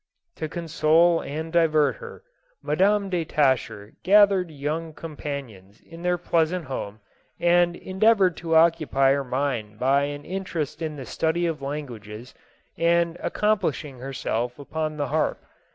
To 0.37 0.49
console 0.49 1.21
and 1.21 1.53
divert 1.53 1.97
her, 1.97 2.23
Madam 2.63 3.07
de 3.11 3.23
Tascher 3.23 3.91
gath 4.01 4.29
ered 4.29 4.45
young 4.49 4.93
companions 4.95 5.79
in 5.81 6.01
their 6.01 6.17
pleasant 6.17 6.65
home, 6.65 7.01
and 7.39 7.75
endeavored 7.75 8.35
to 8.37 8.55
occupy 8.55 9.11
her 9.13 9.23
mind 9.23 9.77
by 9.77 10.05
an 10.05 10.25
interest 10.25 10.81
in 10.81 10.95
the 10.95 11.05
study 11.05 11.45
of 11.45 11.61
languages 11.61 12.33
and 12.79 13.15
accomplishing 13.21 13.99
herself 13.99 14.57
upon 14.57 14.97
the 14.97 15.09
harp. 15.09 15.45